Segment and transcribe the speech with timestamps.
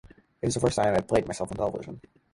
[0.41, 2.01] It was the first time I had played myself on television.